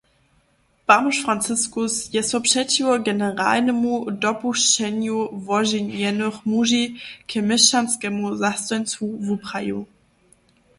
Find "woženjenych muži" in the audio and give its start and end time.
5.47-6.83